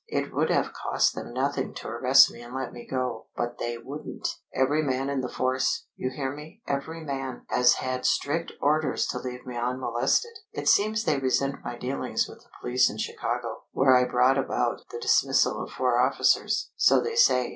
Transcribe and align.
It 0.07 0.33
would 0.33 0.49
have 0.49 0.73
cost 0.73 1.13
them 1.13 1.31
nothing 1.31 1.75
to 1.75 1.87
arrest 1.87 2.31
me 2.31 2.41
and 2.41 2.55
let 2.55 2.73
me 2.73 2.87
go. 2.89 3.27
But 3.37 3.59
they 3.59 3.77
wouldn't. 3.77 4.27
Every 4.51 4.81
man 4.81 5.11
in 5.11 5.21
the 5.21 5.29
force 5.29 5.85
you 5.95 6.09
hear 6.09 6.33
me, 6.35 6.63
every 6.67 7.01
man 7.03 7.43
has 7.49 7.73
had 7.73 8.07
strict 8.07 8.51
orders 8.59 9.05
to 9.09 9.19
leave 9.19 9.45
me 9.45 9.55
unmolested. 9.55 10.39
It 10.53 10.67
seems 10.67 11.03
they 11.03 11.19
resent 11.19 11.57
my 11.63 11.77
dealings 11.77 12.27
with 12.27 12.39
the 12.39 12.49
police 12.61 12.89
in 12.89 12.97
Chicago, 12.97 13.65
where 13.73 13.95
I 13.95 14.05
brought 14.05 14.39
about 14.39 14.81
the 14.89 14.97
dismissal 14.99 15.61
of 15.61 15.69
four 15.69 15.99
officers, 15.99 16.71
so 16.75 16.99
they 16.99 17.15
say. 17.15 17.49